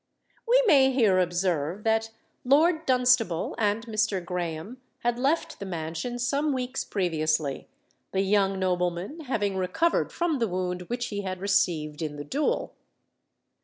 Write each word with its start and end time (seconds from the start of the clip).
We 0.47 0.59
may 0.65 0.91
here 0.91 1.19
observe 1.19 1.83
that 1.83 2.09
Lord 2.43 2.87
Dunstable 2.87 3.53
and 3.59 3.85
Mr. 3.85 4.19
Graham 4.25 4.81
had 5.01 5.19
left 5.19 5.59
the 5.59 5.65
mansion 5.67 6.17
some 6.17 6.53
weeks 6.53 6.83
previously, 6.83 7.67
the 8.11 8.21
young 8.21 8.57
nobleman 8.57 9.19
having 9.25 9.55
recovered 9.57 10.11
from 10.11 10.39
the 10.39 10.47
wound 10.47 10.89
which 10.89 11.09
he 11.09 11.21
had 11.21 11.39
received 11.39 12.01
in 12.01 12.15
the 12.15 12.25
duel. 12.25 12.73